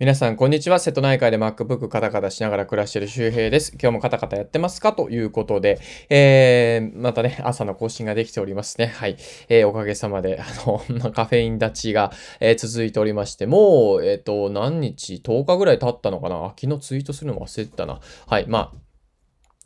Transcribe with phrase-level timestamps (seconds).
[0.00, 0.78] 皆さん、こんにちは。
[0.78, 3.72] 瀬戸内海で MacBook カタカタしながら暮らしている周平です。
[3.72, 4.92] 今日もカタカタやってますか？
[4.92, 8.86] ということで、えー、またね、朝の更新ができておりますね。
[8.86, 9.16] はい。
[9.48, 10.78] えー、おかげさまで、あの、
[11.10, 16.54] カフェイン立ちが、えー、続いておりまして、もう、えっ、ー、と、何日 ?10 日ぐらい経ったのかな？
[16.56, 17.98] 昨日ツイートするの忘れてたな。
[18.28, 18.46] はい。
[18.46, 18.87] まあ、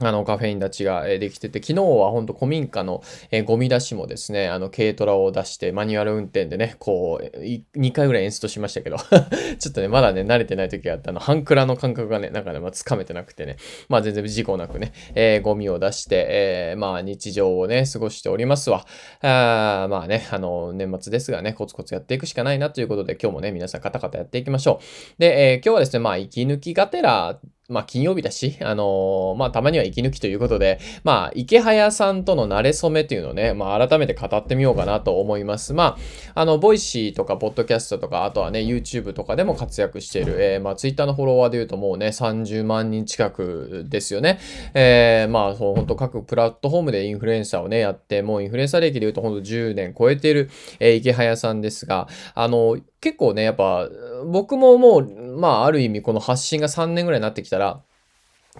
[0.00, 3.02] あの、カフェイン立ちができてて、昨日は本当古民家の
[3.44, 8.96] ゴミ出しもですね、あの、軽トラを出して、マニュアル運転でね、こう、2回ぐらい演出しましたけど
[9.58, 13.56] ちょっとね、まだね、慣れてない時があった、あの、半クラの感覚がね、なんかね、まあ、つかめてなくてね、
[13.90, 18.86] まあ、全然事故なくね、えー、ゴミを出して、えー、まあ、日常をね、過ごしておりますわ。
[19.20, 24.80] あまあね、あの、年末ですがね、コツコツやっていくしかないなということで、今日もね、皆さんカタカタやっていきましょ
[25.18, 25.20] う。
[25.20, 27.38] で、えー、今日はですね、まあ、息抜きがてら、
[27.72, 35.72] まあ、金曜日だし、 あのー、まあ、たまには息抜きということで、まあ、池早さんとの馴れ初めっていうのをね、まあ、改めて語ってみようかなと思います。
[35.72, 35.96] ま
[36.34, 44.38] あ、あの、 Voicy とか、ポッドキャストとか、あとはね、YouTube とかでも活躍している、えー、まあ、Twitter のフォロワーで言うともうね、30万人近くですよね。
[44.74, 53.88] えー、まあ、そう、本当各プラットフォームでインフルエンサーをね、やって、もうインフルエンサー歴で言うと、本当10年超えている、えー、イケハヤさんですが、あの、結構ね、やっぱ、
[54.24, 57.82] 僕ももう、まあ、ある意味、この発信が3年ぐらいになってきたら、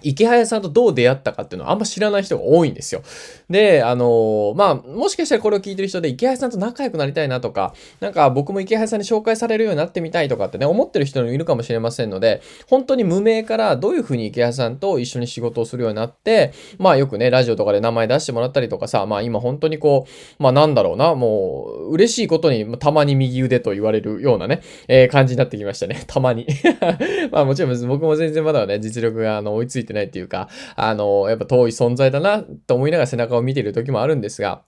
[0.01, 3.03] イケハヤさんとどう出会ったかっていうのはあんま知らない人が多いんですよ。
[3.47, 20.07] で、あのー、まあ、もしかしたらこれを聞いてる人で池早さんと仲良くなりたいなとか、なんか僕も池早さんに紹介されるようになってみたいとかってね、思ってる人もいるかもしれませんので、本当に無名からどういうふうに池早さんと一緒に仕事をするようになって、まあよくね、ラジオとかで名前出してもらったりとかさ、まあ今本当にこ
[20.39, 26.03] う、まあなんだろうな、もう嬉しいことにたまに右腕と言われるようなね、えー、感じになってきましたね。
[26.07, 26.47] たまに。
[27.31, 34.63] まあもちろん僕も全然まだね、実力があの追いついてないっていうか、あの、やっぱ遠い存在だなと思いながら背中を見ている時もあるんですが、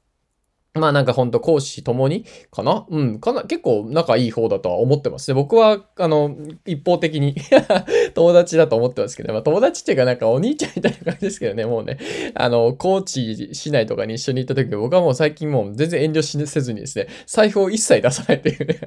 [0.75, 2.85] まあなんかほんと講師ともにかな？
[2.89, 3.43] うん、かな？
[3.43, 5.35] 結構仲いい方だとは思ってますね。
[5.35, 7.35] 僕は、あの、一方的に
[8.13, 11.97] 友達だと思ってますけど、まあ友達っていうかなんかお兄ちゃんみたいな感じですけどね、もうね、
[12.33, 18.79] あの、高知市内とかに一緒に行った時僕はもう最近もう全然遠慮しせずにですね、財布を一切出さないっていうね。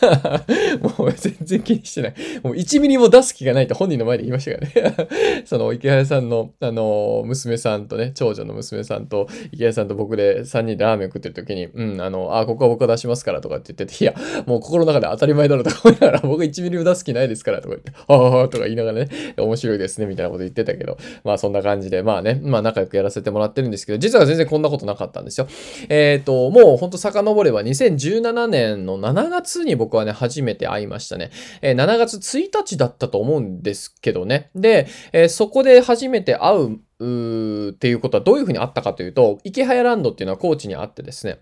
[0.98, 2.14] もう全然気にしてない。
[2.42, 5.08] もう1ミリも出す気がないって本人の前で言いましたからね。
[5.46, 14.14] その池原さんの、あの、娘さんとね、長女の娘さんと池原さんと僕で3人ラーメン食ってる時に、うん、あの、あ、ここは僕が出しますからとかって言ってて、いや、
[14.46, 25.46] もう心の中で当たり前だろとか思いながら、僕1ミリも出す気ないですからとか言って、ああ、とか言いながらね、面白いですね、みたいなこと言ってたけど、まあそんな感じで、まあね、まあ仲良くやらせてもらってるんですけど、実は全然こんなことなかったんですよ。
[25.88, 31.30] えっ、ー、と、もうほんと遡れば2017年の7月に僕はね、初めて会いましたね。
[31.62, 34.50] えー、7月1日だったと思うんですけどね。
[34.54, 41.40] で、えー、そこで初めて会ううっていうことはどういうふうにあったかというと、池早ランドっていうのは高知にあってですね、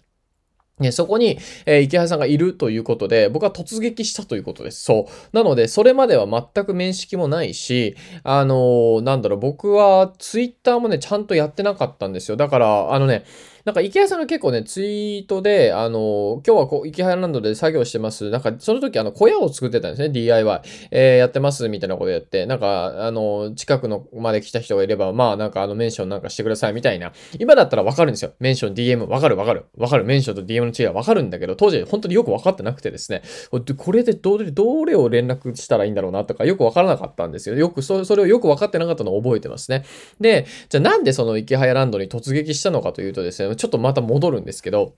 [0.81, 4.85] ね、そこに、えー、池原さんがいるということで、僕は突撃したということです。
[4.85, 5.37] そう。
[5.37, 12.37] なので、それまでは全く面識もないし、あのー、なんだろう、僕はツイッターもね、ちゃんとやってなかったんですよ。
[12.37, 13.25] だから、あのね、
[13.69, 18.31] なんか池谷さんが結構ね、ツイートで、あの、今日はこう池谷ランドで作業してます。
[18.31, 20.62] なんか、その時あの、小屋を作ってたんですね、DIY。
[20.91, 27.12] えー、やってます、みたいなことやって、なんか、あの、近くのまで来た人がいれば、まあ、なんかあの、メンションなんかしてください、みたいな。
[27.39, 28.33] 今だったらわかるんですよ。
[28.41, 29.67] メンション、DM、わかるわかる。
[29.77, 30.05] わかる。
[30.06, 37.55] メンションと DM の違いはわかるんだけど、当時本当によくわかってなくてですね、これでどれ、どれを連絡したらいいんだろうなとか、よくわからなかったんですよ。
[37.55, 39.85] よく、それをよくわかってなかったのを覚えてますね。
[40.21, 44.95] で、じゃあなんでその池早ランドに突撃したのかというとですね、ちょっとまた戻るんですけど、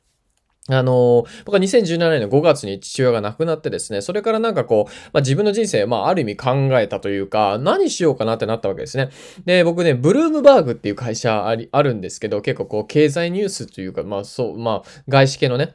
[0.68, 9.08] あの僕は2017年の5月に父親が亡くなってですね、それからなんかこう、まあ、自分の人生、まあ、ある意味考えたというか、何しようかなってなったわけですね。
[9.46, 15.74] で、僕ね、ブルームバーグっていう会社あり、あるんですけど、結構こう、経済ニュースというか、まあ、そう、まあ、外資系のね、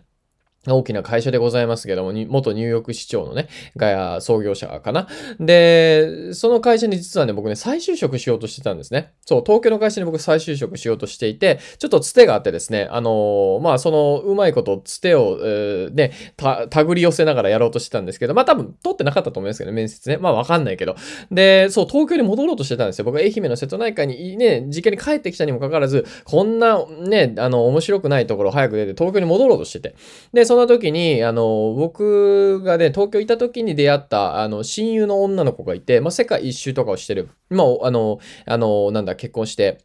[0.68, 5.08] 大きな会社でございますけども、元ニューヨーク市長のね、が創業者かな。
[5.40, 9.14] で、その会社に実はね、僕ね、再就職しようとしてたんですね。
[9.26, 20.18] そう、東京の会社に僕再就職しようとしていて、ちょっとつてがあってですね、あのー、まあ、その、うまいことつてを、えー、ね、た、たぐり寄せながらやろうとしてたんですけど、まあ、多分、取ってなかったと思いますけどね、面接ね。
[20.18, 20.96] まあ、わかんないけど。
[21.32, 23.06] で、そう、東京に戻ろうとしてたんですよ。
[23.06, 29.96] 僕、愛媛の瀬戸内海にね、実家に帰ってきたにもかかわらず、こんなね、あの、面白くないところ早く出て東京に戻ろうとしてて。
[30.34, 37.30] で、そその時に、あの、僕がね、東京行った時に出会った、あの、親友の女の子がいて、まあ、世界一周とかをしてる。
[37.50, 39.80] ま、あの、あの、なんだ、結婚して、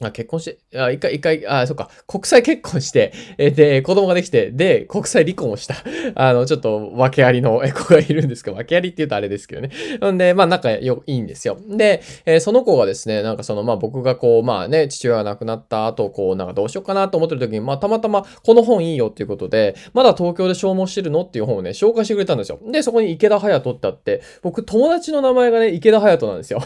[0.00, 5.74] あ、結婚して、あ、一回、一回、あ、そっか、国際結婚して、えで、子供ができて、で、国際離婚をした、
[6.14, 9.70] あの、ちょっと、訳ありの子がいるんですけど、訳ありって言うとあれですけどね。
[10.12, 11.58] んで、まあ、仲良いいんですよ。
[11.68, 22.60] で、えー、その子がですね、なんかその、まあ、僕がこう、まあね、父親が亡くなった後、こう、なんかどうしようかなと思ってる時に、まあ、たまたま、この本いいよっていうことで、まだ東京で消耗してるのっていう本をね、紹介してくれたんですよ。
[22.70, 26.60] で、そこに池田隼人ってあって、僕、友達の名前がね、池田隼人なんですよ。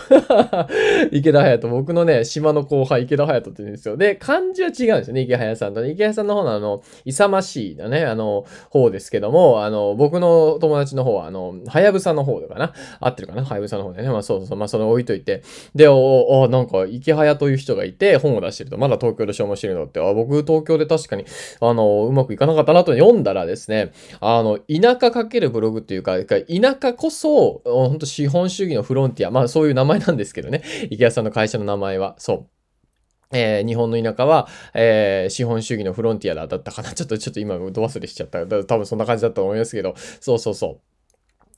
[1.11, 3.97] 池田隼人、僕のね、島の後輩、池田隼人って言うんですよ。
[3.97, 5.91] で、漢字は違うんですよね、池早さんとね。
[5.91, 12.73] 池早さんの方のあの、勇ましいなね、あの、方ですけども、あの、僕の友達の方は、あの、はやぶさの方だかな。
[13.01, 13.45] 合ってるかな？
[13.45, 14.09] はやぶさの方でね。
[14.09, 15.43] まあそうそう、まあそれ置いといて。
[15.75, 21.25] で、お、お、なんか、池早という人がいて、本を出してると、まだ東京で消耗してるのって、あ、僕東京で確かに、
[21.61, 29.31] あの、うまくいかなかったなと読んだらですね、あの、田舎かけるブログっていうか、田舎こそ、本当資本主義のフロンティア。
[29.31, 30.63] まあそういう名前なんですけどね。
[30.91, 32.15] 池谷さんの会社の名前は。
[32.19, 32.47] そう。
[33.33, 36.93] えー、日本の田舎は、えー、資本主義のフロンティアだったかな。
[36.93, 38.47] ちょっと、ちょっと今、ど忘れしちゃった。
[38.47, 40.92] 多分そんな感じだったと思いますけど、そうそうそう。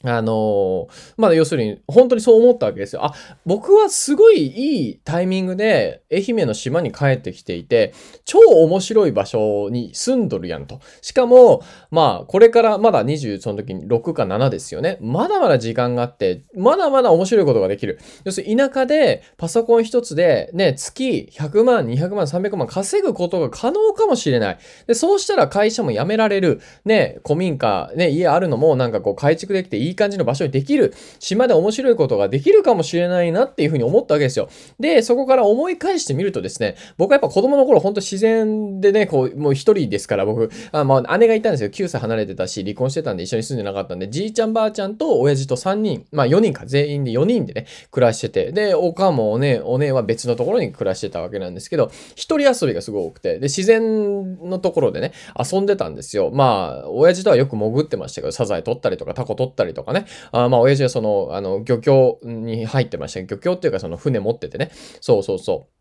[0.04, 3.04] あの、まあ、要するに、本当にそう思ったわけですよ。
[3.04, 3.14] あ、
[3.46, 10.80] 僕はすごいいいタイミングで、愛媛の島に帰ってきていて、超面白い場所に住んどるやんと。
[11.00, 14.98] しかも、まあ、これからまだ20、その時に6か7ですよね。
[15.00, 17.98] まだまだ時間があって、まだまだ面白いことができる。
[18.24, 24.58] 要するに、田舎でパソコン一つで、ね、月100万、200万、300万稼ぐことが可能かもしれない。
[24.86, 26.60] で、そうしたら会社も辞められる。
[26.84, 34.48] ね、古民家、ね、家あるのもなんかこう改築できていいい感じの場所にできる、島で面白いことができるかもしれないなっていうふうに思ったわけですよ。
[34.78, 41.70] で、そこから思い返してみるとですね、僕はやっぱ子供の頃本当自然でね、こう、もう一人ですから僕、あまあ姉がいたんですよ。
[41.70, 56.30] 9歳離れてたし、離婚してたんで一緒に住んでなかったんで、じいちゃんばあちゃんと親父と3人、まあ4人か、全員で4人でね、暮らしてて、で、おかもお姉、お姉は別のところに暮らしてたわけなんですけど、一人遊びがすごい多くて、で、自然のところでね、遊んでたんですよ。
[56.32, 63.20] まあ、親父とはよく潜ってましたけど、サザエ取ったりとか、タコ取ったりとかかね、あまあ、親父はその、あの、漁協に入ってました。
[63.20, 64.70] 漁協っていうか、その船持っててね。
[65.00, 65.74] そうそうそう。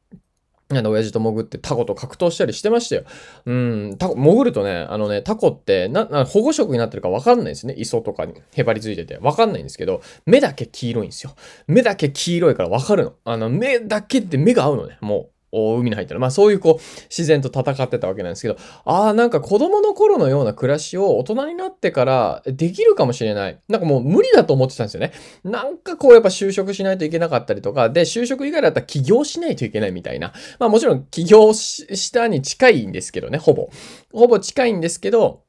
[0.69, 3.03] あの、親父と潜ってタコと格闘したりしてましたよ。
[3.45, 7.73] うん、タコ、潜るとね、あのね、タコってな、な保護色になってるかわかんないですね。
[7.77, 9.17] 磯とかにへばりついてて。
[9.21, 11.35] わかんないんですけど、目だけ黄色いんですよ。
[11.67, 13.13] 目だけ黄色いからわかるの。
[13.25, 14.97] あの、目だけって目が合うのね。
[15.01, 15.32] もう。
[15.53, 16.19] 海に入ったら。
[16.19, 23.59] まあそういうこう、自然と戦ってたわけなんですけど、ああ、なんか子供の頃のような暮らしを大人になってからできるかもしれない。
[23.67, 25.11] なんかもう無理だと思ってたんですよね。
[25.43, 30.33] なんかこうやっぱ就職しないといけなかったりとか、で、就職以外だったら起業しないといけないみたいな。
[30.59, 33.69] まあもちろん起業したに近いんですけどね、ほぼ。
[34.11, 35.42] ほぼ近いんですけど、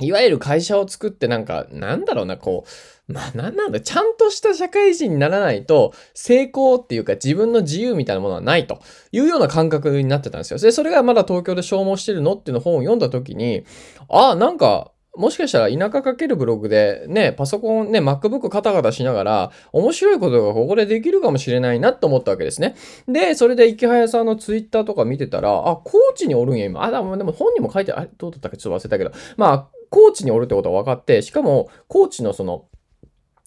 [0.00, 2.64] いわゆる会社を作ってなんか、なんだろうな、こ
[3.08, 8.80] う、まあなんなんだ、ちゃんとした社会人にならないと、成功っていうか自分の自由みたいなものはないと
[9.12, 10.58] いうような感覚になってたんですよ。
[10.58, 13.64] で、それがまだ東京で消耗してるのっていうの本を読んだ時に、
[14.08, 22.74] ああ、なんか、もしかしたら田舎かけるブログでね、パソコンね、MacBook カタカタしながら、面白いことがここでできるかもしれないなと思ったわけですね。
[23.06, 26.82] で、それで池早さんのツイッターとか見てたら、あ、コーチにおるんや、今。
[26.82, 32.64] あ、でも本にも書いてあれ、どうだったかちょっと忘れたけど、まあ、コーチにおるってことは分かって、しかも、コーチのその、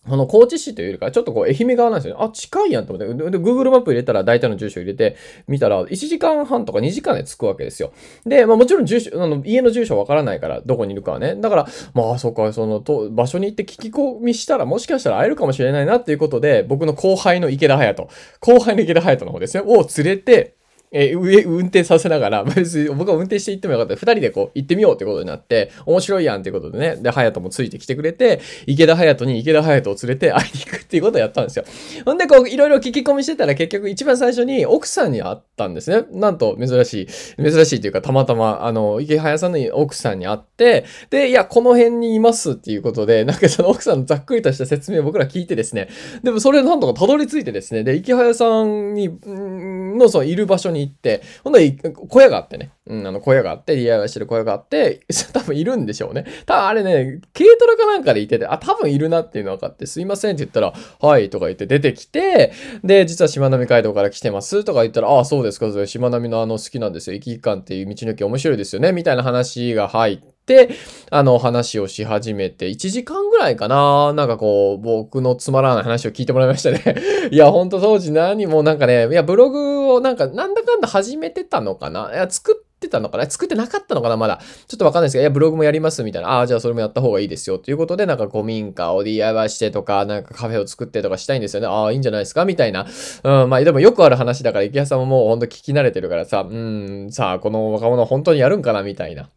[0.08, 2.24] この高知市というよりか、ちょっとこう、愛媛側なんですよね。
[2.24, 3.14] あ、近いやんと思って。
[3.14, 5.18] で、Google マップ入れたら大体の住所入れて、
[5.50, 7.92] 見たら、1時間半とか2時間で着くわけですよ。
[8.26, 11.36] で、まあもちろん住所、あの、家の住所わからないから、どこにいるかはね。
[11.36, 18.10] だから、まあ、そっか、その、と、場所に行って聞き込みしたら、もしかしたら会えるかもしれないなっていうことで、僕の後輩の池田隼人、
[18.40, 20.57] 後輩の池田隼人の方ですね、を連れて、
[20.92, 23.96] えー、上、運転させながら、 別に僕は運転して行ってもよかった。
[23.96, 26.96] 二人でこう、行ってみようってことになって、面白いやんってことでね。
[26.96, 31.66] で、隼人もついてきてくれて、池田隼人に池田隼人を連れて会いに行くっていうことをやったんですよ。
[32.06, 36.06] ほんで、こう、いろいろ聞き込みしてたら結局一番最初に奥さんに会ったんですね。
[36.12, 37.08] なんと、珍しい。
[37.44, 45.90] 珍しいというか、たまたま、あの、池早さんの奥さんに会って、で、いや、この辺にいますっていうことで、なんかその奥さんのざっくりとした説明を僕ら聞いてですね。
[46.24, 47.84] でもそれなんとかたどり着いてですね。
[47.84, 52.72] で、池早さんに、の、そのいる場所に行って、ほんで、小屋があってね。
[52.90, 55.02] うん、あの、小屋があって、DIY してる小屋があって、
[55.34, 56.26] 多分いるんでしょうね。
[56.46, 62.52] 多分あれね、軽トラかなんかでいてて、あ、多分いるなっていうの分かって、すいませんって言ったら、はいとか言って出てきて、
[62.84, 67.20] で、実はしまなみ海道から来てますとか言ったら、ああ、そうですか、それしまなみのあの好きなんですよ。
[67.20, 68.92] 生き感っていう道の駅面白いですよね。
[68.92, 70.70] みたいな話が入って、で、
[71.12, 76.82] あの、話をし始めて、1時間ぐらいかななんかこう、僕のつまらない話を聞いてもらいましたね。
[77.32, 83.30] いや、ほんと当時何もなんかね、いや、ブログをなんか、なんだかんだ始めてたのかないや、作っってたのかな？
[83.30, 84.18] 作ってなかったのかな？
[84.18, 84.42] まだ。
[84.68, 86.30] ちょっとわかんないですけど、いや、ブログもやりますみたいな。
[86.30, 87.60] ああ、じゃあそれもやった方がいいですよ。
[87.60, 91.68] ということで、なんか古民家を DIY してとか、なんかカフェを作ってとかしたいんですよね。
[91.68, 92.46] ああ、いいんじゃないですか？
[92.46, 92.88] みたいな。
[93.24, 98.84] うん、まあでもよくある話だから、池谷さんももうほんと聞き慣れてるからさ、うん、さあ、この若者本当にやるんかな？
[98.84, 99.30] みたいな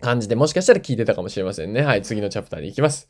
[0.00, 1.82] 感じで、もしかしたら聞いてたかもしれませんね。
[1.82, 3.08] はい、次のチャプターに行きます。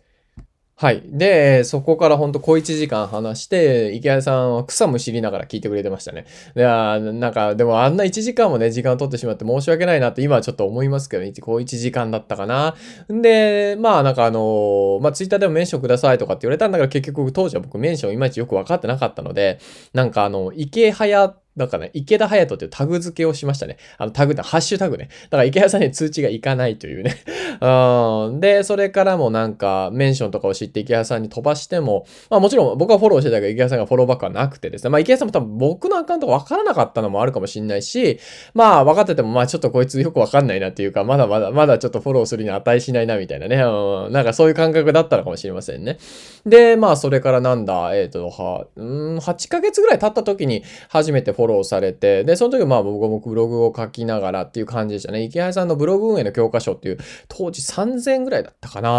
[0.80, 1.02] はい。
[1.04, 6.24] で、そこからほんと小1時間話して、池谷さんは草むしりながら聞いてくれてましたね。
[6.56, 12.76] いやなんか、でもあんな1時間もね、時間を取ってしまって申し訳ないなって今はちょっと思いますけど、ね、小1時間だったかな。
[13.12, 19.58] んで、まあなんかあのまあツイッターでもメンションくださいとかって言われたんだけど、結局当時は僕メンションいまいちよくわかってなかったので、
[19.92, 23.76] なんかあの、池早なんかね、池田隼人っていうタグ付けをしましたね。
[23.98, 25.08] あのタグって、ハッシュタグね。
[25.24, 27.16] だから池谷さんに通知がいかないというね。
[27.60, 28.40] うん。
[28.40, 34.90] で、それからもなんか、メンションとかを知って池谷さんに飛ばしても、まあもちろん僕はフォローしてたけど池谷さんがフォローバックはなくてですね。
[34.90, 38.18] まあ池谷さんも多分僕のアカウントがわからなかったのもあるかもしんないし、
[38.54, 43.56] まあ分かってても、まあちょっとこいつよくわかんないなっていうか、まだまだ、まだちょっとフォローするに値しないなみたいなね。
[43.56, 44.12] うん。
[44.12, 45.98] なんかそういう感覚だったのかもしれませんね。
[46.46, 55.22] で、まあそれからなんだ、えっ、ー、と、は、うん、8ヶ月ぐらい経った時に初めてフォローされて、で、その時まあ僕もブログを書きながらっていう感じでしたね。
[55.22, 58.90] 池原さんのブログ運営の教科書っていう、当時3000ぐらいだったかな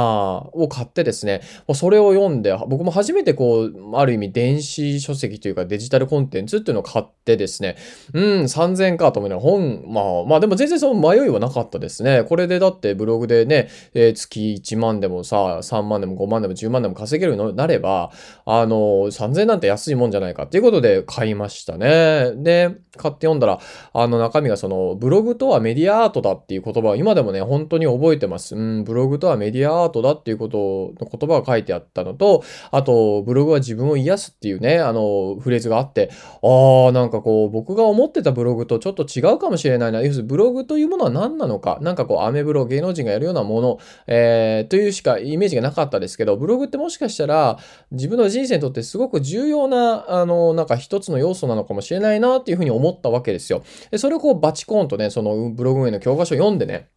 [0.54, 7.76] を買ってですね、もうそれを読んで、僕も初めてこう、ある意味電子書籍というかデジタルコンテンツっていうのを買ってですね、
[8.14, 12.24] うん、3000かと思いながら本、まあ、まあでも全然その迷いはなかったですね。
[12.24, 18.12] これでだってブログでね、えー、月1万でもさ、3万でも5万でも10万でも稼げるようになれば、
[18.46, 18.76] あの、
[19.08, 22.32] 3000なんて安いもんじゃないかっていうことで買いましたね。
[22.44, 23.60] で、買って読んだら、
[23.94, 28.56] あの中身がその、ブログとはメディアアートだっていう言葉を今でもね、本当に覚えてます。
[28.56, 36.10] うん、ブログとはメディアアートだっていうことの言葉が書いてあったのと、あと、ブログは自分を癒すっていうね、あの、フレーズがあって、
[36.44, 40.02] ああ、なんかこう、僕が思ってたブログとちょっと違うかもしれないな。
[40.02, 47.58] 要するにブログというものは何なのか、なんかこう、アメブロ、芸能人がやるようなもの、えー、というしかイメージがなかったですけど、ブログってもしかしたら、
[47.92, 53.64] 自分の人生にとってすごく重要な、あの、なんか一つの要素なのかもしれないなっていうふうに思ったわけですよ。
[53.92, 56.90] で、それをこうバチコーンとね、そのブログ運営の教科書を読んでね、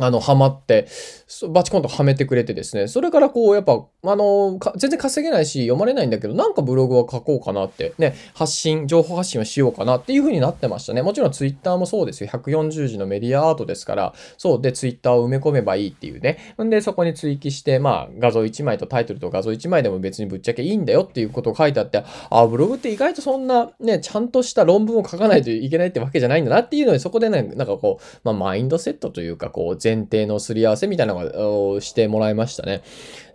[0.00, 0.88] あの、ハマって、
[1.50, 3.74] バチコンとはめてくれてですね、それからこう、やっぱ、
[4.06, 11.02] あの、全然稼げないし、読まれないんだけど、なんかブログは書こうかなって、ね、発信、情報発信をしようかなっていう風になってましたね。
[11.02, 12.30] もちろんツイッターもそうですよ。
[12.30, 16.38] 140字のメディアアートですから、そう、で、ツイッターを埋め込めばいいっていうね。
[16.60, 32.82] んで、そこに追記して、まあ、画像1枚とタイトルと画像1枚でも別にぶっちゃけいいんだよっていうことを書いてあって、あ、ブログって意外とそんな、ね、ちゃんとした論文を書かないといけないってわけじゃないんだなっていうので、そこでね、なんかこう、まあ、マインドセットというか、こう、前提のすり合わせみたいなのをしてもらいましたね。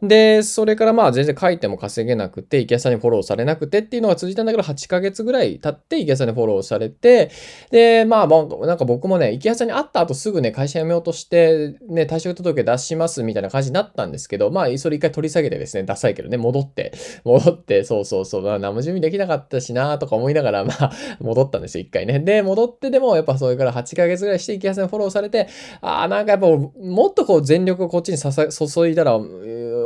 [0.02, 7.32] で、それからまあ全然書いても稼げなくて、池谷さんにフォローされなくてっていうのが続いたんだけど、8ヶ月ぐらい経って池谷さんにフォローされて、
[7.72, 16.94] で、まあ、なんか僕もね、池谷さんに会った後すぐね、会社辞めようとして、ね、退職届出しますみたいな感じになったんですけど、まあ、それ一回取り下げてですね、ダサいけどね、戻って、
[17.26, 22.20] 戻って、そうそうそう、何も準備できなかったしなとか思いながら、まあ、戻ったんですよ、一回ね。
[22.20, 25.48] で、戻ってでも、やっぱそれから8ヶ月ぐらいして池谷さんにフォローされて、
[25.82, 29.20] ああ、なんかやっぱ、もっとこう全力をこっちに注いだら、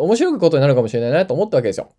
[0.03, 1.89] 面白いことになるかもしれないなと思ったわけですよ。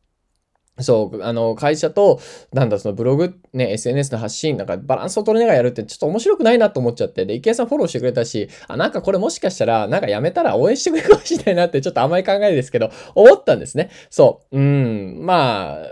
[0.80, 2.20] そう、あの、会社と、
[2.52, 13.90] なんだ、そのブログ、ね、SNS の発信、なんかバランスを取りながらやるってちょっと面白くないなと思っちゃって、で、池江さんフォローしてくれたし、あ、なんかこれもしかしたら、なんかやめたら応援してくれるかもしれないなって、ちょっと甘い考えですけど、思ったんですね。
[14.10, 15.86] そう、うん、まあ、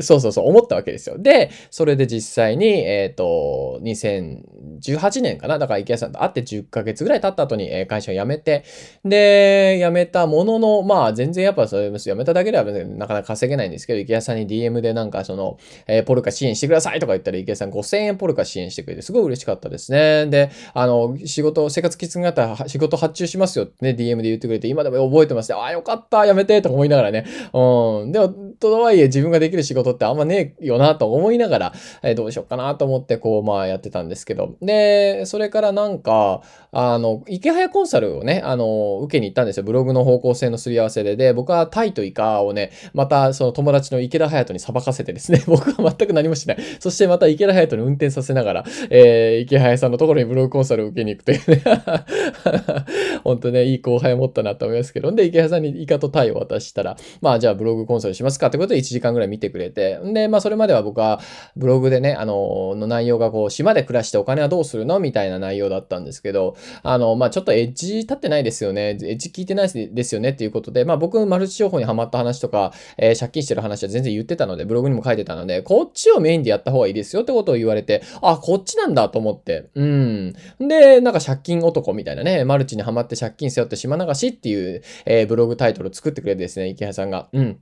[0.00, 1.18] そうそうそう、思ったわけですよ。
[1.18, 5.58] で、それで実際に、えっ、ー、と、2018年かな？
[5.58, 8.64] だから池谷さんと会って10ヶ月ぐらい経った後に、え会社を辞めて、
[9.04, 20.26] で、辞めたものの、まあ、全然やっぱそれ、辞めただけではなかなか稼げないんですけど、池谷さんに DM でなんかその、えー、ポルカ支援してくださいとか言ったら池谷さん5000円ポルカ支援してくれて、すごい嬉しかったですね。
[20.26, 25.58] で、あの、仕事、生活きつくなったら仕事発注しますよってね、DM で言ってくれて、今でも覚えてますね。
[25.58, 27.24] ああ、よかった、やめてとか思いながらね。
[27.52, 28.12] うん。
[28.12, 31.72] でも、とはいえ自分ができる仕事ってあんまねえよなと思いながら、
[32.02, 34.56] えー、どうしようかなと思ってこうまあやってたんですけど。
[34.62, 39.64] で、それからなんか、あの、池早コンサルをね、あの、受けに行ったんですよ。
[39.64, 41.16] ブログの方向性のすり合わせで。
[41.16, 46.58] で、僕はタイとイカをね、またその友達の池田隼人にさばかせてですね、 僕は全く何もしない。
[46.80, 51.62] そしてまた池田隼人に運転させながら、えー、池早さんのところにブログコンサルを受けに行くというね。
[53.24, 55.12] 本当ね、いい後輩を持ったなと思いますけど。
[55.12, 61.20] で、池早さんにイカとタイを渡したら、まあじゃあブログコンサルしますかってことで1時間ぐらい見てくれくれて、んで、まあそれまでは僕は
[61.56, 68.90] ブログでね、あの、の内容がこう、島で暮らしてお金はどうするのみたいな内容だったんですけど、あの、まあちょっとエッジ立ってないですよね。
[68.90, 80.32] エッジ聞いてないですよねっていうことで、まあ僕、マルチ商法にハマった話とか、えー、借金してる話は全然言ってたので、ブログにも書いてたので、こっちをメインでやった方がいいですよってことを言われて、あ、こっちなんだと思って、うん。
[80.60, 87.28] で、なんか借金男みたいなね、マルチにハマって借金背負って島流しっていう、えー、ブログタイトルを作ってくれてですね、池谷さんが。
[87.32, 87.58] うん。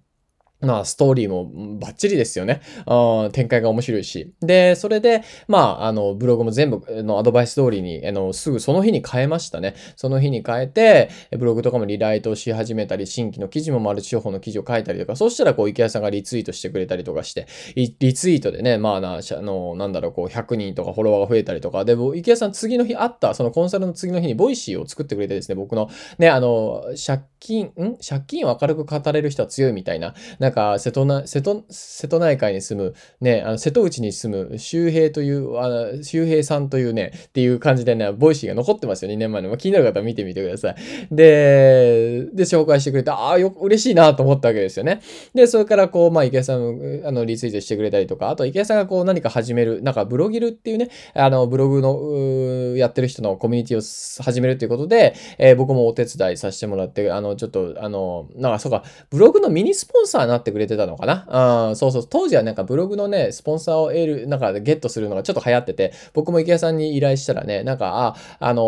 [0.60, 2.62] まあ、ストーリーもバッチリですよね。
[2.86, 4.32] あ展開が面白いし。
[4.40, 9.74] で、それで、まあ、あの、ブログも全部のアドバイス通りに、あの、すぐその日に変えましたね。
[9.96, 27.96] その日に変えて、ブログとかもリライトし始めたり、新規の記事もマルチ情報の記事を書いたりとか、そしたら、こう、イケハヤさんがリツイートしてくれたりとかして、リツイートでね、まあな、あの、なんだろう、こう、100人とかフォロワーが増えたりとか、で、イケハヤさん次の日会った、そのコンサルの次の日に Voicy を作ってくれてですね、僕の、ね、あの、借金、ん？
[28.06, 30.14] 借金を明るく語れる人は強いみたいな、
[30.46, 39.48] なんか、瀬戸内、瀬戸、瀬戸内海に住む、ね、あの、瀬戸内に住む周平という、あの、周平さんというね、っていう感じでね、 Voicy が残ってますよ、2年前の。
[39.48, 40.76] まあ、気になる方は見てみてください。
[41.10, 45.00] で、で、紹介してくれて、ああ、よ、嬉しいなと思ったわけですよね。
[45.34, 61.68] で、それからこう、まあ、イケハヤさん、あの、リツイートしてくれたりとか、あとイケハヤさんがこう、何か始める、なんか、ブロギルっていうね、あの、ブログの、やってる人のコミュニティを始めるということで、えー、僕もお手伝いさせてもらって、あの、ちょっと、あの、なんか、そうか、ブログのミニスポンサーになってくれてたのかな？
[61.68, 68.62] うんそうそう、当時はなんかブログのね、スポンサーを得る、なんかゲットするのがちょっと流行ってて、僕も池谷さんに依頼したらね、なんか、あ、あの、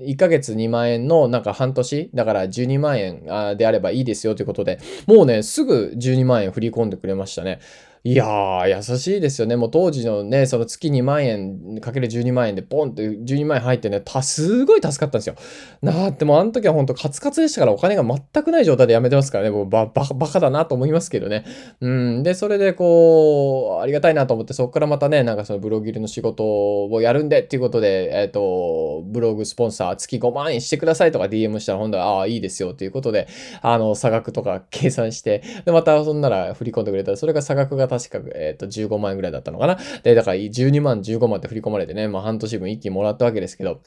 [0.00, 7.60] 1ヶ月2万円の、なんか半年、だから12万円であればいいですよということで、もうね、すぐ12万円振り込んでくれましたね。
[8.04, 9.54] いやー、優しいですよね。
[9.54, 15.36] もう当時のね、その月2万円かける12万円でポンって12万円入ってね、た、すごい助かったんですよ。
[15.82, 21.44] なあってもうあの時は本当カツカツでしたからお金が全くない状態で辞めてますからね、もうバババカだなと思いますけどね。
[21.80, 22.22] うん。
[22.24, 33.28] で、それでこう、ありがたいなと思って、そこからまたね、なんかそのブログ入りの仕事をやるんでっていうことで、えっ、ー、と、ブログスポンサー月5万円してくださいとか DM したら、ほんとああ、いいですよっていうことで、
[33.60, 39.78] あの、差額とか計算して、で、またそんなら振り込んでくれたら、それが差額が確か、えっ、ー、と、15万円ぐらいだったのかな。
[40.02, 43.82] で、だから12万、15万って振り込まれてね、まあ半年分一気にもらったわけですけど、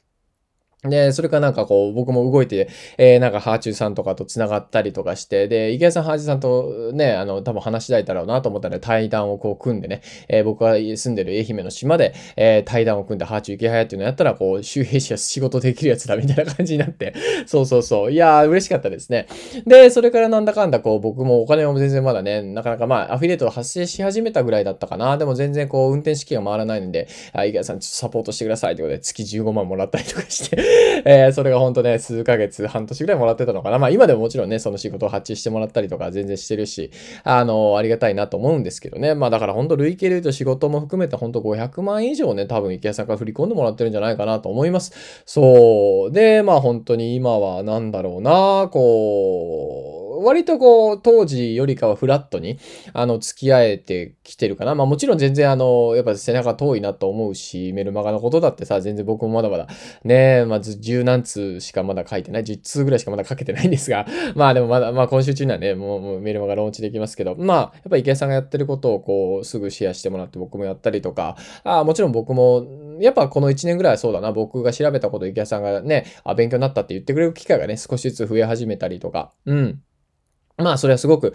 [0.90, 17.14] で、それかなんかこう、僕も動いて、えー、なんか、ハーチューさんとかと繋がったりとかして、で、池谷さん、ハーチューさんとね、あの、多分話し合えたらなと思ったら、対談をこう組んでね、えー、僕が住んでる愛媛の島で、えー、対談を組んで、ハーチュー池早っていうのやったら、こう、周平氏は仕事できるやつだみたいな感じになって、
[17.46, 18.12] そうそうそう。
[18.12, 19.28] いやー、嬉しかったですね。
[19.66, 25.18] で、それからなんだかんだこう、僕もお金も全然まだね、なかなかまあ、アフィリエイト発生し始めたぐらいだったかな。
[25.18, 30.58] でも全然こう、運転資金が回らないので、あ、池谷さんちょっとサポートしてくださいということで、月15万もらったりとかして
[31.06, 33.80] えー、それが本当ね、数ヶ月、半年ぐらいもらってたのかな。
[33.80, 36.92] まあ今でももちろんね、その仕事を発注してもらったりとか全然してるし、
[37.24, 39.16] あの、ありがたいなと思うんですけどね。
[39.16, 44.94] まあだから本当累計で言うと仕事も含めてほんと500万以上ね、多分池谷さんから振り込んでもらってるんじゃないかなと思います。
[45.26, 46.12] そう。
[46.12, 52.60] で、まあ本当に今はなんだろうな、こう、割とこう、当時よりかはフラットに、
[52.94, 54.76] あの、付き合えてきてるかな。
[54.76, 59.68] まあもちろん全然あの、やっぱ背中遠いなと思うし、メルマガのことだってさ、全然僕もまだまだ、
[60.04, 72.66] ねまず十何通しかまだ書いてない、10通ぐらいしかまだ書けてないんですが、 まあでもまだ、まあ今週中にはね、もうもうメルマガローンチできますけど、まあ、やっぱ池江さんがやってることをこう、すぐシェアしてもらって僕もやったりとか、あもちろん僕も、
[73.00, 79.82] やっぱこの1年ぐらいはそうだな、僕が調べたこと池江さんがね、あ、勉強になったって言ってくれる機会がね、少しずつ増え始めたりとか、うん。
[80.58, 81.34] まあ、それはすごく、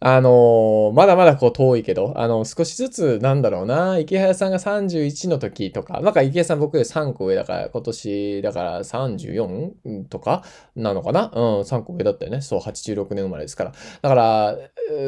[0.00, 10.04] あのー、まだまだこう遠いけど、あの、少しずつ、なんだろうな、池早さんが31の時とか、なんか池早さん僕より3個上だから、今年、だから 34?
[10.08, 10.44] とか
[10.76, 11.32] なのかな？
[11.34, 12.42] うん、3個上だったよね。
[12.42, 13.72] そう、86年生まれですから。
[14.02, 14.56] だから、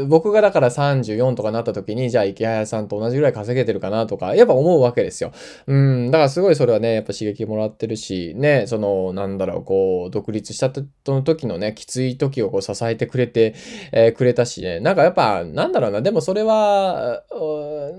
[0.09, 5.31] 僕がだから34とかなった時に、じゃあ池早さんと同じぐらい稼げてるかなとか、やっぱ思うわけですよ。
[5.69, 10.73] うん、だからすごいそれはね、やっぱ刺激もらってるし、ね、その、なんだろう、こう、独立した
[11.07, 13.55] の時のね、きつい時をこう支えてくれて、
[13.93, 17.23] えー、くれたしね、なんかやっぱ、なんだろうな、でもそれは、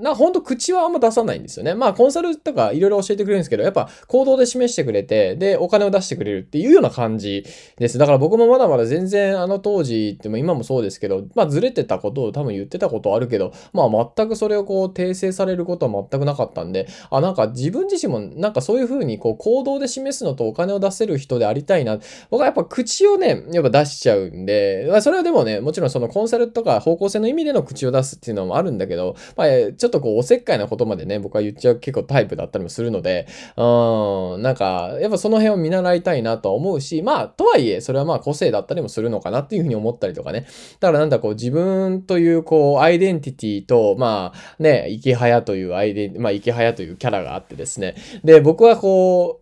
[0.02, 1.74] な、ほんと口はあんま出さないんですよね。
[1.74, 7.46] まあ、コンサルとかいろいろ教えてくれるんですけど、やっぱ行動で示してくれて、で、お金を出してくれるっていうような感じ
[7.78, 7.98] です。
[7.98, 22.00] だから僕もまだまだ全然あの当時っても今もそうですけど、まあ、ずれてたことを多分言ってたことあるけど、まあ、全くそれをこう訂正されることは全くなかったんで、あ、なんか自分自身もなんかそういうふうにこう行動で示すのとお金を出せる人でありたいな。
[22.32, 29.48] 僕はやっぱ口をね、やっぱ出しちゃうんで、それはでもね、もちろんそのコンサルとかか方向性の意味での口を出すっていうのもあるんだけど、まあ、
[29.82, 33.26] ちょっとこう、おせっかいなことまでね、僕は言っちゃう結構タイプだったりもするので、
[33.58, 40.46] うん、なんか、やっぱその辺を見習いたいなとは思うし、まあ、とはいえ、それはまあ個性だったりもするのかなっていうふうに思ったりとかね。
[40.80, 47.96] だからなんだこう、自分というこう、アイデンティティと、まあ、ね、池早というアイデン、まあ、池早というキャラがあってですね。
[48.24, 49.41] で、僕はこう、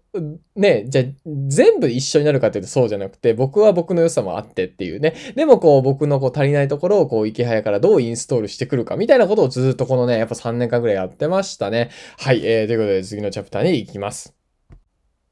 [0.55, 1.03] ね、じゃ、
[1.47, 5.15] 全部一緒になるかっていうとそうじゃなくて、僕は僕の良さもあってっていうね。
[5.35, 11.91] でもこう、僕のこう足りないところをこう、池早からどうインストールしてくるかみたいなことをずっとこのね、やっぱ3年間ぐらいやってましたね。
[12.17, 14.39] はい、えー、ということで次のチャプターに行きます。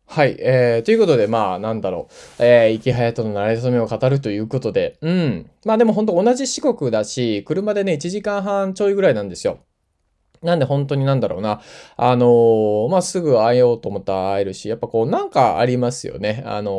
[0.10, 0.38] はい。
[0.40, 2.14] えー、ということで、まあ、なんだろう。
[2.40, 5.50] えー、池早との慣れ初めを語るということで、うん。
[5.66, 9.60] まあでも本当同じ四国だし、車でね、1時間半ちょいぐらいなんですよ。
[10.42, 11.62] なんで本当になんだろうな。
[11.96, 16.44] あのー、まあ、すぐ会えようと思ったら会えるし、やっぱこうなんかありますよね。
[16.46, 16.72] あの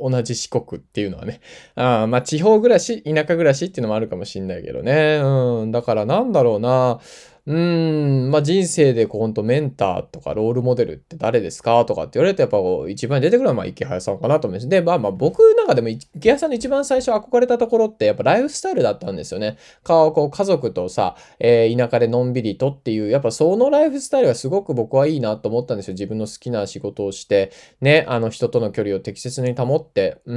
[0.00, 1.40] ー、同じ四国っていうのはね。
[1.74, 5.20] あまあ、地方暮らし、田舎暮らしっていうのもあるかもしんないけどね。
[5.22, 5.70] うん。
[5.70, 7.00] だからなんだろうな。
[7.46, 14.68] うーん、まあ、人生でこう、ほんとメンターとかロールモデルって誰ですかとかって言われると、やっぱこう、一番出てくるのは、まあ、池原さんかなと思います。
[14.68, 19.58] で、まあまあ、僕なんかでも、池原さんの一番最初憧れたところって、やっぱライフスタイルだったんですよね。
[19.84, 25.94] か、こう、家族とさ、えー、田舎でのんびりとっていう、やっぱそのライフスタイルがすごく僕はいいなと思ったんですよ。
[25.94, 30.18] 自分の好きな仕事をして、ね、あの、人との距離を適切に保って。
[30.26, 30.36] うー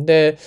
[0.00, 0.06] ん。
[0.06, 0.38] で、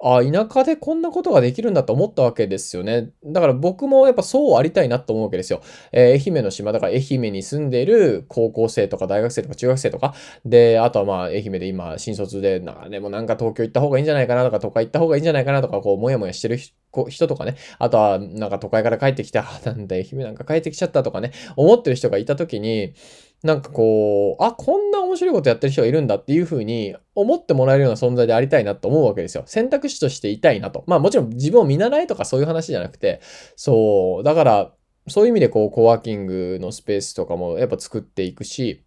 [0.00, 3.10] あ、田舎でこんなことができるんだと思ったわけですよね。
[3.24, 5.60] だから僕もやっぱそうありたいなと思うわけですよ。
[5.90, 16.58] えー、愛媛の島、だから愛媛に住んでいる高校生とか大学生とか中学生とか、で、あとはまあ愛媛で今新卒で、なでもなんか東京行った方がいいんじゃないかなとか、都会行った方がいいんじゃないかなとか、こう、もやもやしてる
[17.08, 22.94] 人とかね、あとはなんか都会から帰ってきた、なんだ愛媛なんか帰ってきちゃったとかね、思ってる人がいた時に、
[23.42, 29.44] なんかこう、あ、こんな面白いことやってる人がいるんだっていうふうに思ってもらえるような存在でありたいなと思うわけですよ。
[29.46, 30.82] 選択肢としていたいなと。
[30.88, 33.20] まあもちろん自分を見習いとかそういう話じゃなくて、
[33.54, 34.74] そう、だから、
[35.06, 38.84] そういう意味でこう、コワーキングのスペースとかもやっぱ作っていくし、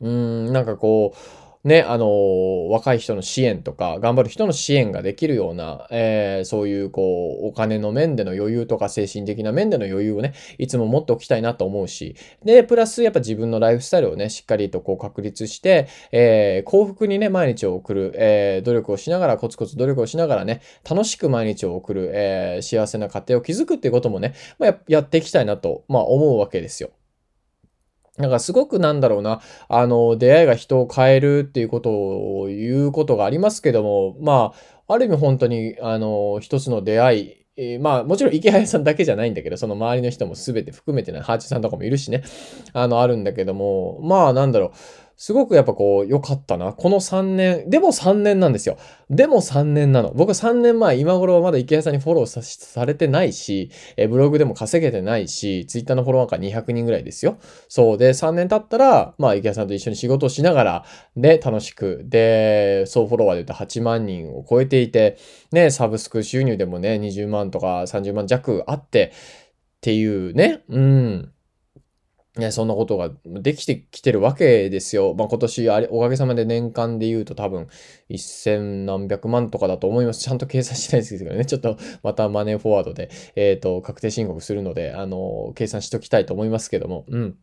[0.00, 0.10] うー
[0.50, 1.16] ん、なんかこう、
[1.62, 26.90] ね、あのー、若い人の支援とか、頑張る人の支援ができるような、えー、そういう、こう、お金の面での余裕とか、精神的な面での余裕をね、いつも持っておきたいなと思うし、で、プラス、やっぱ自分のライフスタイルをね、しっかりとこう確立して、えー、幸福にね、毎日を送る、え、努力をしながら、コツコツ努力をしながらね、楽しく毎日を送る、え、幸せな家庭を築くっていうこともね、まあ、やっていきたいなと、まあ、思うわけですよ。
[28.20, 34.52] なんかすごくなんだろうな、あの、出会いが人を変えるっていうことを言うことがありますけども、ま
[34.88, 42.22] あ、ある意味本当に、あの、一つの出会い、えー、まあ、もちろん池原さんだけじゃないんだけど、その周りの人も全て含めてね、ハーチさんとかもいるしね、
[42.72, 44.70] あの、あるんだけども、まあ、なんだろう、
[45.20, 46.72] すごくやっぱこう、良かったな。
[46.72, 48.78] この3年、でも3年なんですよ。
[49.10, 50.14] でも3年なの。
[50.14, 57.36] 僕3年前、今頃はまだ池谷さんにフォローさされてないし、えブログでも稼げてないし、ツイッターのフォロワーが200人ぐらいですよ。
[57.68, 60.84] そうで、3年経ったら、まあ池谷さんと一緒に仕事をしながら、
[61.16, 65.18] ね、楽しく、で、総フォロワーで言うと8万人を超えていて、
[65.52, 71.32] ね、サブスク収入でもね、20万とか30万弱あって、っていうね、うん。
[72.40, 75.14] ね、そんなことができてきてるわけですよ。
[75.16, 77.68] まあ、今年あれ、おかげさまで年間で言うと多分
[78.10, 80.20] 1000何百万とかだと思います。
[80.20, 81.44] ちゃんと計算してないですけどね。
[81.44, 87.04] ちょっとまたマネーフォワードで、えっ、ー、と、確定申告するので、あの、計算しときたいと思いますけども。
[87.08, 87.36] うん。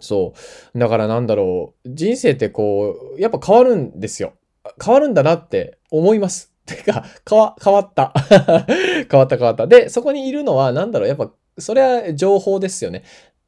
[0.00, 0.34] そ
[0.74, 0.78] う。
[0.78, 1.88] だからなんだろう。
[1.92, 4.34] 人生ってこう、やっぱ変わるんですよ。
[4.82, 6.52] 変わるんだなって思います。
[6.66, 8.12] てか、変わ、変わった。
[9.10, 9.66] 変わった変わった。
[9.66, 13.04] で、そこにいるのは、なんだろう、やっぱ、それは情報ですよね。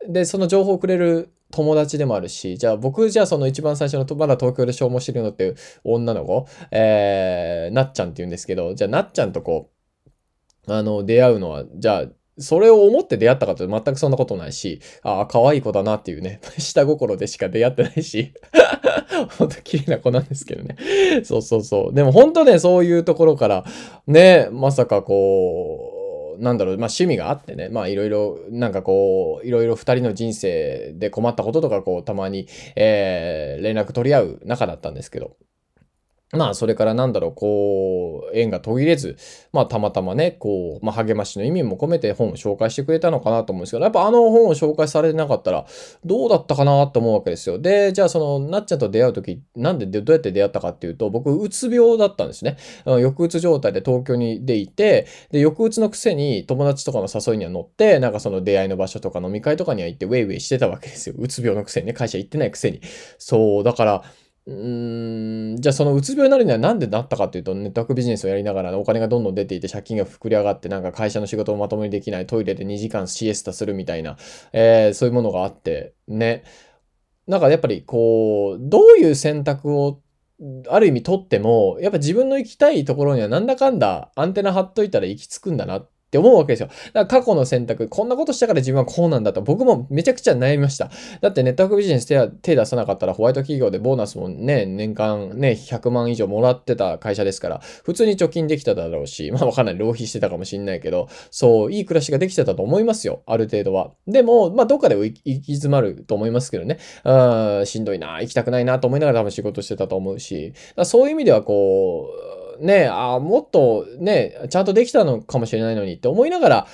[0.08, 9.70] で、その情報をくれる友達でもあるし、じゃあ僕じゃあその一番最初の、まだ東京で消耗してるのっていう女の子、えー、なっちゃんって言うんですけど、じゃあなっちゃんとこ
[10.66, 12.04] う、あの、出会うのは、じゃあ、
[12.38, 18.34] それを思って出会ったかと全くそんなことないし、ああ、可愛い子だなっていうね、 下心でしか出会ってないし、
[19.38, 20.76] ほんと綺麗な子なんですけどね。
[21.24, 21.94] そうそうそう。
[21.94, 23.64] でも本当ね、そういうところから、
[24.06, 25.95] ね、まさかこう、
[26.38, 32.46] なんだろう、まあ趣味があってね、まあいろいろ、なんかこう、いろいろ二人の人生で困ったこととか、こう、たまに、
[32.76, 35.36] えー、連絡取り合う仲だったんですけど、
[36.32, 39.16] まあ、それからなんだろう、こう、縁が途切れず、
[39.52, 45.66] まあ、たまたまね、こう、まあ、励ましの意味も込めて本を紹介してくれたのかなと思うんですけど、やっぱあの本を紹介されてなかったら、
[46.04, 47.60] どうだったかなと思うわけですよ。
[47.60, 52.56] で、じゃあ、その、なっちゃんと出会うとき、なんで、どうやって出会ったかっていうと、僕、うつ病だったんですね。
[52.84, 61.14] 抑うつ状態で東京に出いて、で、抑うつのくせに友達とかの誘いには乗って、なんかその出会いの場所とか飲み会とかには行って、ウェイウェイしてたわけですよ。
[61.16, 62.80] うつ病のくせにね、会社行ってないくせに。
[63.18, 64.02] そう、だから、
[64.46, 74.16] うーん、じゃあそのうつ病になるにはなんでなったかっていうと、ネットワークビジネスをやりながらお金がどんどん出ていて借金が膨れ上がって、なんか会社の仕事をまともにできない、トイレで2時間シエスタするみたいな、
[74.52, 76.44] えー、そういうものがあって、ね。
[77.26, 80.00] なんかやっぱりこう、どういう選択を
[80.68, 86.68] ある意味取っても、やっぱ自分の行きたいところにはなんだかんだアンテナ張っといたら行き着くんだなっって思うわけですよ。
[86.92, 90.90] だから過去の選択、こんなことしたから自分はこうなんだと、僕もめちゃくちゃ悩みました。
[91.20, 103.22] だってネットワークビジネス手手出さなかったらホワイト企業でボーナスもね、年間ね、100万以上もらってた会社ですから、普通に貯金できただろうし、まあわかんない、浪費してたかもしんないけど、そう、いい暮らしができてたと思いますよ。
[103.26, 103.90] ある程度は。
[104.06, 106.78] でも、まあどっかで行き詰まると思いますけどね。
[107.04, 110.52] うん、しんどいな、行きたくないなと思いながら多分仕事してたと思うし、
[110.84, 112.08] そういう意味ではこ
[112.42, 116.66] う、ね、あもっとね、ちゃんとできたのかもしれないのにって思いながら、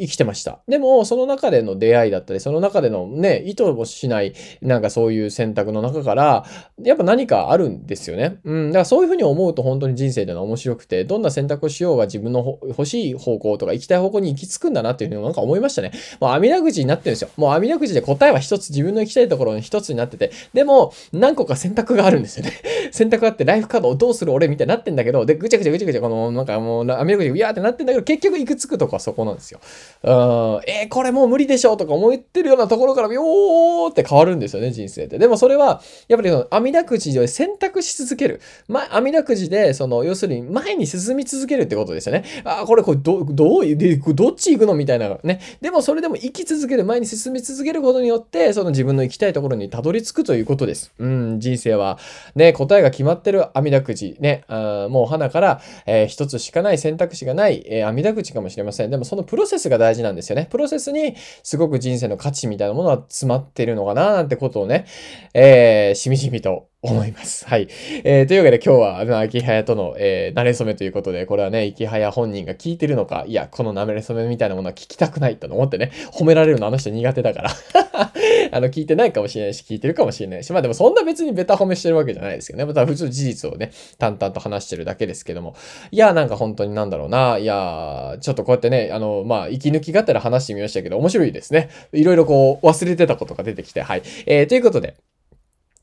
[0.00, 0.60] 生きてました。
[0.66, 4.32] でも、その中での出会いだったり、その中でのね、意図をしない、
[4.62, 6.44] なんかそういう選択の中から、
[6.82, 8.38] やっぱ何かあるんですよね。
[8.44, 8.68] うん。
[8.68, 15.92] だからそういうふうに思うと本当に人生でのは面白くて、どんな選択をしようが自分の欲しい方向とか行きたい方向に行き着くんだなっていうふうになんか思いましたね。
[16.20, 17.30] もう網田口になってるんですよ。
[17.36, 22.52] もう網田口で答えは一つ、自分の行きたいところに一つになってて、でも、何個か選択があるんですよね。
[22.92, 29.60] 選択があって、ライフカードをどうする俺みたいになってんだけど、で、ぐちゃぐちゃぐちゃぐちゃ、この、なんかもう、網田口でうやーってなってんだけど、結局行くつくとこはそこなんですよ。
[30.02, 30.60] うん。
[30.66, 35.18] えー、これもう無理でしょとか思ってるようなところからビョーって変わるんですよね、人生って。
[35.18, 38.40] でもそれは、やっぱりその、網だくじで選択し続ける。
[38.68, 42.24] ま、網だくじで、その、要するに前に進み続けるってことですよね。
[42.44, 45.40] あ、これ、これ、ど、どう、で、どっち行くのみたいなね。
[45.60, 50.92] でもそれでも生き続ける、前に進み続けることによって、その自分の行きたいところにたどり着くということです。
[50.98, 51.98] うん、人生は、
[52.34, 58.90] ね、答えが決まってる網だくじ、ね、あもう花から、えー、一つしかない選択肢がない、えー、網だくじかもしれません。
[58.90, 60.46] でもそのプロセスが大事事なんですよね。
[60.50, 64.86] プロセスにすごく人生の価値みたいなものは詰まってるのかななんてことをね、
[65.34, 67.46] えー、しみじみと思います。
[67.48, 67.68] はい。
[68.04, 77.50] えー、というわけで今日は、あの、秋早との、えー、慣れ初めということで、これはね、秋早本人が聞いてるのか、いや、この慣れ初めみたいなものは聞きたくないと思ってね、褒められるのあの人苦手だから
[78.52, 82.64] あの、聞いてないかもしれないし、聞いてるかもしれないし、まあでもそんな別にベタ褒めしてるわけじゃないですけどね。
[82.64, 85.54] また普通事実をね、淡々と話してるだけですけども。
[85.90, 87.38] いや、なんか本当になんだろうな。
[87.38, 91.70] いや、ちょっとこうやってね、あの、まあ、息抜きがてら話してみましたけど、面白いですね。
[91.92, 94.02] いろいろこう、忘れてたことが出てきて、はい。
[94.26, 94.96] えー、ということで、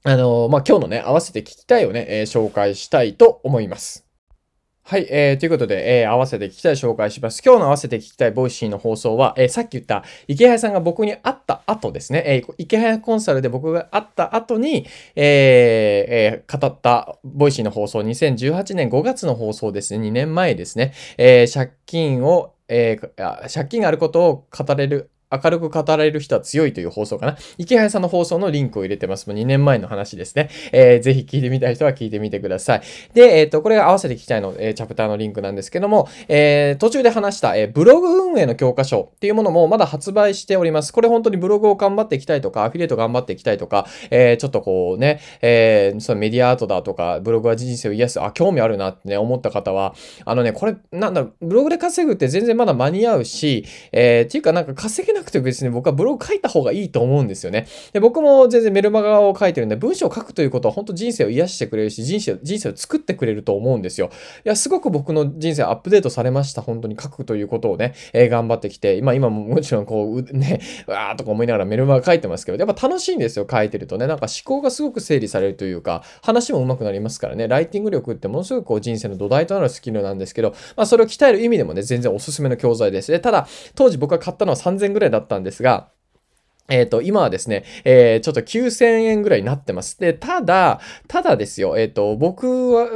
[0.03, 4.06] あの、まあ、今日のね、合わせて聞きたいをね、えー、紹介したいと思います。
[4.89, 7.41] はい、えー、ということで、えー、合わせて聞きたい紹介します。
[7.45, 27.37] 今日の合わせて聞きたい Voicy の放送は、えー、さっき言ったイケハヤさんが僕に会った後ですね、えー、イケハヤコンサルで僕が会った後に、えー、えー、語った Voicy の放送、2018年5月の放送ですね、2年前ですね、えー、借金をえー、借金があることを語れる明るく語られる人は強いという放送かな。
[27.57, 29.27] イケハヤさんの放送のリンクを入れてます。
[29.27, 30.49] もう2年前の話ですね。
[30.71, 32.81] えー、ぜひ聞いてみたい人は聞いてみてください。
[33.13, 40.93] で、えっ、ー、と、これが合わせて聞きたいの、えー、チャプターのリンクなんですけども、えー、途中で話した、えー、ブログ運営の教科書っていうものもまだ発売しております。
[40.93, 49.93] これ本当にブログを頑張っていきたいとか、アフィリエイト頑張っていきたいとか、えー、ちょっとこうね、えー、そのメディアアートだとか、ブログは人生を癒す、あ、興味あるなってね、思った方は、
[50.25, 57.67] あのね、これ、なんだろう、ブログで稼ぐって全然まだ間に合うし、えー、っていうかなんか稼げないなくて別に僕はブログ書いた方がいいと思うんですよね。
[57.93, 64.09] で僕も全然メルマガを書いてるんで、文章を書くということは本当人生を癒してくれるし、人生人生を作ってくれると思うんですよ。
[64.45, 66.61] いや、すごく僕の人生アップデートされました。
[66.61, 74.07] 本当に書くということをね、えー、頑張ってきて、今、今ももちろんこう、ね、 わーとか思いながらメルマガ書いてますけど、やっぱ楽しいんですよ、書いてるとね。
[74.07, 83.11] なんか思考がすごく整理されるというか、話も上手くなりますからね、ライティング力ってものすごくこう人生の土台となるスキルなんですけど、まあそれを鍛える意味でもね、全然おすすめの教材です。
[83.11, 85.89] で、ただ、当時僕が買ったのは3000ぐらいだったんですが、
[86.69, 89.99] えっ、ー、と、今はですね、えー、ちょっと9000円ぐらいになってます。
[89.99, 92.43] で、ただ、ただですよ、えっ、ー、と、僕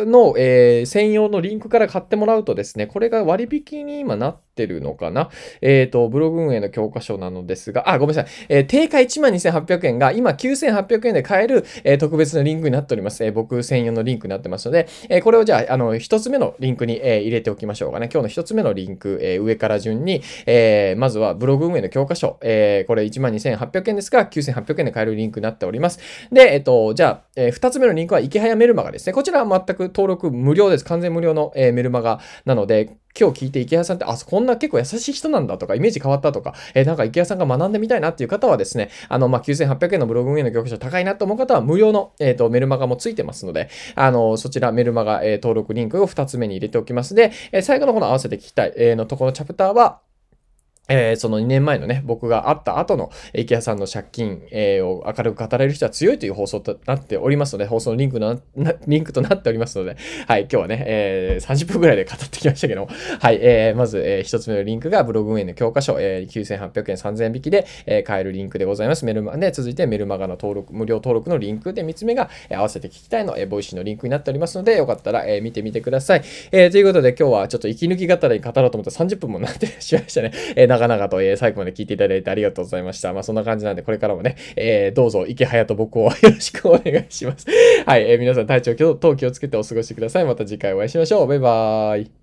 [0.06, 5.30] の、え、専用のリンクから買ってもらうとですね、これが割引に今なっててるのかな？
[5.62, 8.34] えっ、と、ブログ運営の教科書なのですが、あ、ごめんなさい。
[8.50, 13.24] えー定価12,800円が今9800円で買える、え特別なリンクになっております。
[13.24, 18.10] え僕専用のリンクになってますので、えこれをじゃあ、あの、一つ目のリンクに、え入れておきましょうかね。
[18.12, 26.00] 今日の一つ目のリンク、え上から順に、えまずはブログ運営の教科書、えこれ12,800円ですが、9800円で買えるリンクになっております。
[26.32, 29.14] で、えっと、じゃあ、えー、2つ目のリンクは、池早メルマガですね。
[29.14, 30.86] こちらは全く登録無料です。
[30.86, 47.16] 完全無料の、えー、メルマガなので、今日聞いて池谷さんって、あ、こんな結構優しい人なんだとか、イメージ変わったとか、えー、なんか池谷さんが学んでみたいなっていう方はですね、あの、まあ、9800円のブログ運営の教科書高いなと思う方は無料の、えっ、ー、と、メルマガもついてますので、あの、そちらメルマガ、えー、登録リンクを2つ目に入れておきます。
[47.16, 50.00] で、え最後のこの合わせて聞きたい、えのとこのチャプターは、
[50.92, 58.42] えー、その2年前のね、僕が会った後の、池谷さんの借金、えー、を明るく語れる人は強いという放送となっておりますので、放送のリンクの
[58.88, 69.06] リンクとなっておりますので、はい、今日はね、えー、30分ぐらいで語ってきましたけども、はい、えー、まず、えー、1つ目のリンクがブログ運営の教科書、えー、9800円3000円引きで、えー、買えるリンクでございます。
[69.06, 76.24] メルマで、続いてメルマガの登録、無料登録のリンクで、3つ目が、えー、合わせて聞きたいの、えー、 Voicy のリンクになっておりますので、よかったら、えー、見てみてください。
[76.52, 80.32] えー、ということで今日はちょっと息抜き語り語ろうと思ったら30分もなって しまいましたね。
[80.56, 83.14] えー、長々と、えー、最後まで聞いていただいてありがとうございました。
[83.14, 87.46] まあそんな感じなんで、これからもね、えー、どうぞ、池早と僕を よろしくお願いします。
[87.86, 90.26] はい、えー、皆さん体調等気をつけてお過ごしください。
[90.26, 91.28] また次回お会いしましょう。
[91.28, 92.21] バイバーイ。